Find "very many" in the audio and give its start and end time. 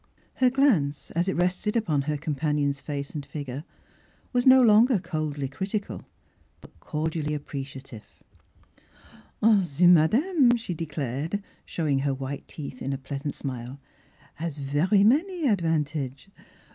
14.57-15.47